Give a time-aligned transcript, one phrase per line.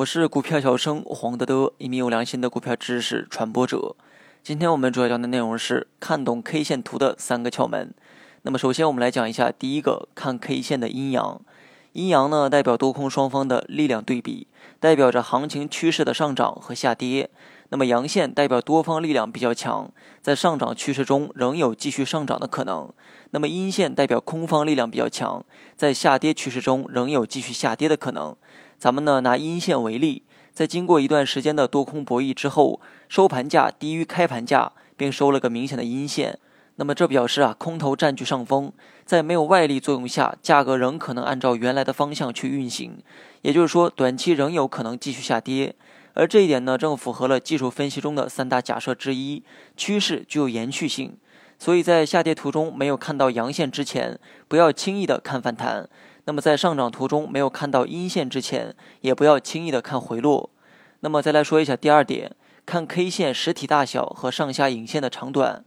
[0.00, 3.94] 我是股票小生黄德德，一名有良心的股票知识传播者。
[4.42, 7.92] 今天我们主要讲的内容是看懂 K 线图的三个窍门。
[8.42, 11.42] 那么首先我们来讲一下第一个，看 K 线的阴阳。
[11.92, 14.46] 阴阳呢代表多空双方的力量对比，
[14.78, 17.28] 代表着行情趋势的上涨和下跌。
[17.68, 19.92] 那么阳线代表多方力量比较强，
[20.22, 22.90] 在上涨趋势中仍有继续上涨的可能。
[23.32, 25.44] 那么阴线代表空方力量比较强，
[25.76, 28.34] 在下跌趋势中仍有继续下跌的可能。
[28.80, 30.22] 咱们呢拿阴线为例，
[30.54, 36.38] 在经过一段时间的多空博弈之后，收盘价低于开盘价，并收了个明显的阴线。
[36.76, 38.72] 那么这表示啊，空头占据上风，
[39.04, 42.96] 在没有外力作用下，价格仍可能按照原来的方向去运行。
[43.42, 45.74] 也就是说，短期仍有可能继续下跌。
[46.14, 49.42] 而这一点呢，正符合了技术分析中的三大假设之一：
[49.76, 51.18] 趋势具有延续性。
[51.58, 55.86] 所以在下跌途中没有看到阳线之前，不要轻易的看反弹。
[56.30, 60.48] 那么在上涨途中没有看到阴线之前，也不要轻易的看回落。
[61.00, 65.64] 那么再来说一下第二点，看 K 线实体大小和上下影线的长短。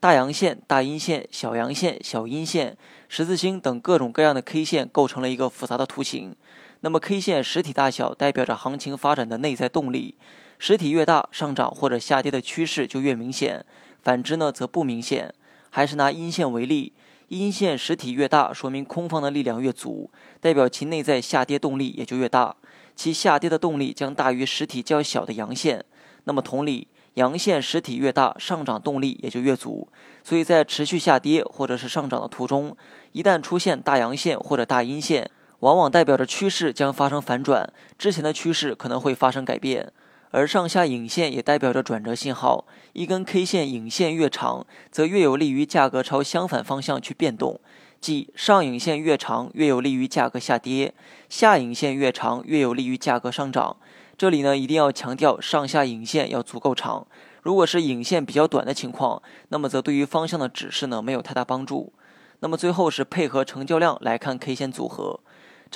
[0.00, 2.78] 大阳线、大阴线、小阳线、小阴线、
[3.10, 6.34] 十字星等各种各样的 K 线构成了一个复杂的图形。
[6.80, 10.14] 那么 K 线实体大小代表着行情发展的内在动力，
[10.58, 13.60] 实体越大，上涨或者下跌的趋势就越明显；
[14.02, 15.34] 反之呢，则不明显。
[15.68, 16.94] 还是拿阴线为例。
[17.28, 20.10] 阴线实体越大，说明空方的力量越足，
[20.40, 22.54] 代表其内在下跌动力也就越大，
[22.94, 25.84] 其下跌的动力将大于实体较小的阳线。
[26.24, 29.88] 那么同理，阳线实体越大，上涨动力也就越足。
[30.22, 32.76] 所以在持续下跌或者是上涨的途中，
[33.10, 35.28] 一旦出现大阳线或者大阴线，
[35.60, 39.92] 往往代表着趋势将发生反转，之前的趋势可能会发生改变。
[40.30, 47.60] 而上下影线也代表着转折信号，一根 K 线影线越长，则越有利于价格朝相反方向去变动，
[48.00, 50.92] 即上影线越长，越有利于价格下跌；
[51.28, 53.76] 下影线越长，越有利于价格上涨。
[54.18, 57.06] 这里呢，一定要强调上下影线要足够长。
[57.42, 61.92] 如果是影线比较短的情况，那么则对于方向的指示呢没有太大帮助。
[62.40, 65.20] 那么最后是配合成交量来看 K 线组合。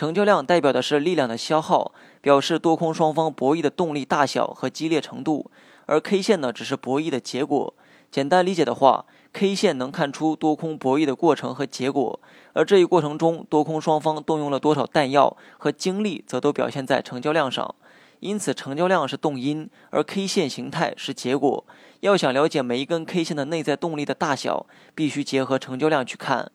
[0.00, 5.50] 成交量代表的是力量的消耗，表示多空双方博弈的动力大小和激烈程度，
[5.84, 7.74] 而 K 线呢只是博弈的结果。
[8.10, 12.18] 简单理解的话，K 线能看出多空博弈的过程和结果，
[12.54, 17.74] 而这一过程中多空双方动用了多少弹药和精力，则都表现在成交量上。
[18.20, 21.66] 因此，成交量是动因，而 K 线形态是结果。
[22.00, 26.50] 要想了解每一根 K 线的内在动力的大小，必须结合成交量去看。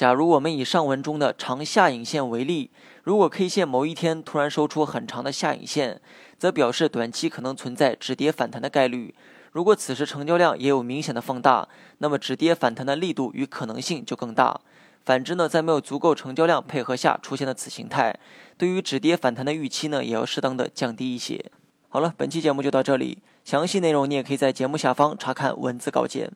[0.00, 2.70] 假如我们以上文中的长下影线为例，
[3.04, 6.00] 如果 K 线某一天突然收出很长的下影线，
[6.38, 9.14] 则表示短期可能存在止跌反弹的概率。
[9.52, 11.68] 如果此时成交量也有明显的放大，
[11.98, 14.58] 那么止跌反弹的力度与可能性就更大。
[15.04, 18.18] 反之呢，在没有足够成交量配合下出现的此形态，
[18.56, 21.44] 对于止跌反弹的预期呢，也要适当的降低一些。
[21.90, 26.32] 好了，本期节目就到这里，详细内容你也可以在节目下方查看文字稿件。